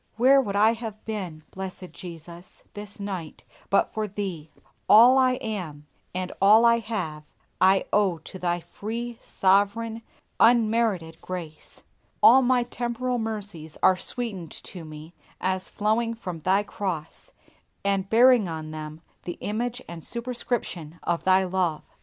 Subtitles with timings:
[0.17, 2.63] Where would I have been, Blessed Jesus!
[2.73, 4.49] this night, but for Thee!
[4.89, 5.85] All I am,
[6.15, 7.21] and all I have,
[7.61, 10.01] I owe to Thy free, sovereign,
[10.39, 11.83] unmerited grace.
[12.23, 17.31] All my temporal mercies are sweetened to me as flowing from Thy cross,
[17.85, 21.83] and bearing on them the image and superscription of Thy love.